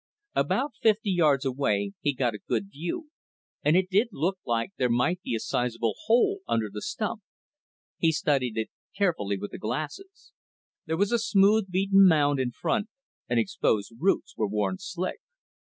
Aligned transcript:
About 0.33 0.71
fifty 0.81 1.11
yards 1.11 1.45
away, 1.45 1.91
he 2.01 2.11
got 2.15 2.33
a 2.33 2.39
good 2.39 2.71
view, 2.71 3.11
and 3.63 3.77
it 3.77 3.87
did 3.87 4.07
look 4.11 4.39
like 4.47 4.71
there 4.77 4.89
might 4.89 5.21
be 5.21 5.35
a 5.35 5.39
sizable 5.39 5.93
hole 6.05 6.39
under 6.47 6.71
the 6.71 6.81
stump. 6.81 7.21
He 7.99 8.11
studied 8.11 8.57
it 8.57 8.71
carefully 8.97 9.37
with 9.37 9.51
the 9.51 9.59
glasses. 9.59 10.33
There 10.87 10.97
was 10.97 11.11
a 11.11 11.19
smooth 11.19 11.69
beaten 11.69 12.07
mound 12.07 12.39
in 12.39 12.49
front, 12.49 12.87
and 13.29 13.39
exposed 13.39 13.93
roots 13.99 14.35
were 14.35 14.47
worn 14.47 14.79
slick. 14.79 15.21